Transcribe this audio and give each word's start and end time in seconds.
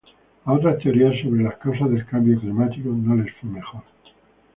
A 0.45 0.53
otras 0.53 0.79
teorías 0.79 1.13
sobre 1.21 1.43
las 1.43 1.57
causas 1.57 1.91
del 1.91 2.07
cambio 2.07 2.39
climático 2.39 2.89
no 2.89 3.15
les 3.17 3.31
fue 3.35 3.51
mejor. 3.51 3.83